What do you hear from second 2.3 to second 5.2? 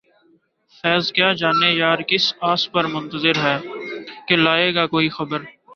آس پر منتظر ہیں کہ لائے گا کوئی